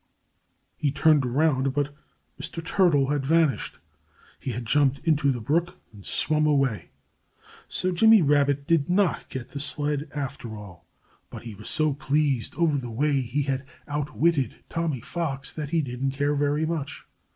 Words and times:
He 0.77 0.89
turned 0.91 1.27
around. 1.27 1.73
But 1.75 1.93
Mr. 2.41 2.65
Turtle 2.65 3.09
had 3.09 3.23
vanished. 3.23 3.77
He 4.39 4.49
had 4.49 4.65
jumped 4.65 4.97
into 5.07 5.31
the 5.31 5.41
brook 5.41 5.79
and 5.93 6.03
swum 6.03 6.47
away. 6.47 6.89
So 7.67 7.91
Jimmy 7.91 8.23
Rabbit 8.23 8.65
did 8.65 8.89
not 8.89 9.29
get 9.29 9.49
the 9.49 9.59
sled 9.59 10.09
after 10.15 10.57
all. 10.57 10.87
But 11.29 11.43
he 11.43 11.53
was 11.53 11.69
so 11.69 11.93
pleased 11.93 12.55
over 12.55 12.79
the 12.79 12.89
way 12.89 13.21
he 13.21 13.43
had 13.43 13.63
outwitted 13.87 14.63
Tommy 14.71 15.01
Fox 15.01 15.51
that 15.51 15.69
he 15.69 15.83
didn't 15.83 16.13
care 16.17 16.33
very 16.33 16.65
much. 16.65 17.05